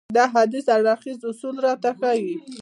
دا 0.17 0.23
حديث 0.35 0.65
هر 0.73 0.81
اړخيز 0.93 1.19
اصول 1.29 1.55
راته 1.65 1.89
ښيي. 1.99 2.33